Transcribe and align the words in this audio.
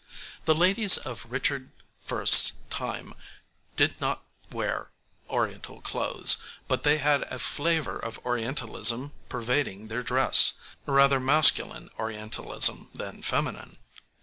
The 0.45 0.55
ladies 0.55 0.97
of 0.97 1.27
Richard 1.31 1.71
I.'s 2.11 2.53
time 2.71 3.13
did 3.75 4.01
not 4.01 4.23
wear 4.51 4.89
Oriental 5.29 5.79
clothes, 5.79 6.37
but 6.67 6.81
they 6.81 6.97
had 6.97 7.21
a 7.31 7.37
flavour 7.37 7.99
of 7.99 8.17
Orientalism 8.25 9.13
pervading 9.29 9.89
their 9.89 10.01
dress 10.01 10.53
rather 10.87 11.19
masculine 11.19 11.91
Orientalism 11.99 12.89
than 12.95 13.21
feminine. 13.21 13.77